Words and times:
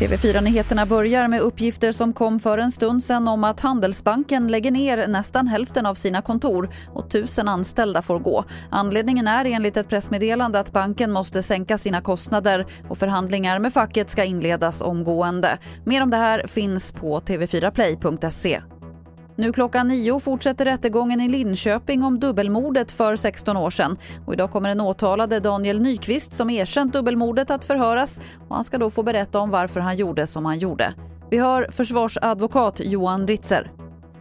TV4-nyheterna 0.00 0.86
börjar 0.86 1.28
med 1.28 1.40
uppgifter 1.40 1.92
som 1.92 2.12
kom 2.12 2.40
för 2.40 2.58
en 2.58 2.70
stund 2.70 3.04
sedan 3.04 3.28
om 3.28 3.44
att 3.44 3.60
Handelsbanken 3.60 4.48
lägger 4.48 4.70
ner 4.70 5.08
nästan 5.08 5.48
hälften 5.48 5.86
av 5.86 5.94
sina 5.94 6.22
kontor 6.22 6.74
och 6.94 7.10
tusen 7.10 7.48
anställda 7.48 8.02
får 8.02 8.18
gå. 8.18 8.44
Anledningen 8.70 9.28
är 9.28 9.44
enligt 9.44 9.76
ett 9.76 9.88
pressmeddelande 9.88 10.60
att 10.60 10.72
banken 10.72 11.12
måste 11.12 11.42
sänka 11.42 11.78
sina 11.78 12.00
kostnader 12.00 12.66
och 12.88 12.98
förhandlingar 12.98 13.58
med 13.58 13.72
facket 13.72 14.10
ska 14.10 14.24
inledas 14.24 14.82
omgående. 14.82 15.58
Mer 15.84 16.02
om 16.02 16.10
det 16.10 16.16
här 16.16 16.46
finns 16.46 16.92
på 16.92 17.20
tv4play.se. 17.20 18.60
Nu 19.40 19.52
klockan 19.52 19.88
nio 19.88 20.20
fortsätter 20.20 20.64
rättegången 20.64 21.20
i 21.20 21.28
Linköping 21.28 22.04
om 22.04 22.20
dubbelmordet 22.20 22.92
för 22.92 23.16
16 23.16 23.56
år 23.56 23.70
sedan. 23.70 23.96
Och 24.26 24.32
idag 24.32 24.50
kommer 24.50 24.68
den 24.68 24.80
åtalade 24.80 25.40
Daniel 25.40 25.80
Nyqvist 25.80 26.32
som 26.32 26.50
erkänt 26.50 26.92
dubbelmordet 26.92 27.50
att 27.50 27.64
förhöras 27.64 28.20
och 28.48 28.54
han 28.54 28.64
ska 28.64 28.78
då 28.78 28.90
få 28.90 29.02
berätta 29.02 29.38
om 29.38 29.50
varför 29.50 29.80
han 29.80 29.96
gjorde 29.96 30.26
som 30.26 30.44
han 30.44 30.58
gjorde. 30.58 30.94
Vi 31.30 31.38
hör 31.38 31.70
försvarsadvokat 31.70 32.80
Johan 32.80 33.26
Ritzer. 33.26 33.72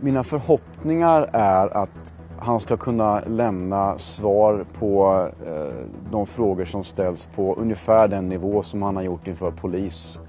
Mina 0.00 0.24
förhoppningar 0.24 1.30
är 1.32 1.76
att 1.76 2.12
han 2.38 2.60
ska 2.60 2.76
kunna 2.76 3.20
lämna 3.20 3.98
svar 3.98 4.64
på 4.78 5.28
eh, 5.46 5.86
de 6.10 6.26
frågor 6.26 6.64
som 6.64 6.84
ställs 6.84 7.28
på 7.34 7.54
ungefär 7.54 8.08
den 8.08 8.28
nivå 8.28 8.62
som 8.62 8.82
han 8.82 8.96
har 8.96 9.02
gjort 9.02 9.26
inför 9.26 9.50
polis. 9.50 10.20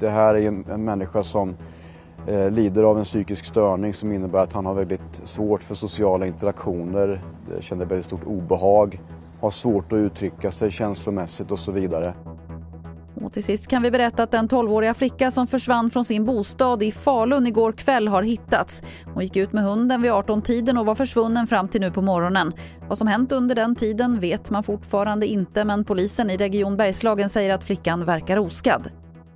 Det 0.00 0.10
här 0.10 0.34
är 0.34 0.48
en 0.72 0.84
människa 0.84 1.22
som 1.22 1.54
Eh, 2.28 2.50
lider 2.50 2.82
av 2.82 2.98
en 2.98 3.04
psykisk 3.04 3.44
störning 3.44 3.92
som 3.92 4.12
innebär 4.12 4.38
att 4.38 4.52
han 4.52 4.66
har 4.66 4.74
väldigt 4.74 5.20
svårt 5.24 5.62
för 5.62 5.74
sociala 5.74 6.26
interaktioner, 6.26 7.22
eh, 7.54 7.60
känner 7.60 7.86
väldigt 7.86 8.06
stort 8.06 8.24
obehag, 8.24 9.00
har 9.40 9.50
svårt 9.50 9.92
att 9.92 9.96
uttrycka 9.96 10.50
sig 10.50 10.70
känslomässigt 10.70 11.50
och 11.50 11.58
så 11.58 11.72
vidare. 11.72 12.14
Och 13.22 13.32
till 13.32 13.44
sist 13.44 13.66
kan 13.66 13.82
vi 13.82 13.90
berätta 13.90 14.22
att 14.22 14.30
den 14.30 14.48
12-åriga 14.48 14.94
flicka 14.94 15.30
som 15.30 15.46
försvann 15.46 15.90
från 15.90 16.04
sin 16.04 16.24
bostad 16.24 16.82
i 16.82 16.92
Falun 16.92 17.46
igår 17.46 17.72
kväll 17.72 18.08
har 18.08 18.22
hittats. 18.22 18.82
Hon 19.14 19.22
gick 19.22 19.36
ut 19.36 19.52
med 19.52 19.64
hunden 19.64 20.02
vid 20.02 20.10
18-tiden 20.10 20.78
och 20.78 20.86
var 20.86 20.94
försvunnen 20.94 21.46
fram 21.46 21.68
till 21.68 21.80
nu 21.80 21.90
på 21.90 22.02
morgonen. 22.02 22.52
Vad 22.88 22.98
som 22.98 23.08
hänt 23.08 23.32
under 23.32 23.54
den 23.54 23.74
tiden 23.74 24.20
vet 24.20 24.50
man 24.50 24.62
fortfarande 24.62 25.26
inte 25.26 25.64
men 25.64 25.84
polisen 25.84 26.30
i 26.30 26.36
Region 26.36 26.76
Bergslagen 26.76 27.28
säger 27.28 27.54
att 27.54 27.64
flickan 27.64 28.04
verkar 28.04 28.38
oskadd. 28.38 28.90